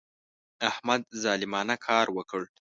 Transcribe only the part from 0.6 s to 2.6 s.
احمد ظالمانه کار وکړ.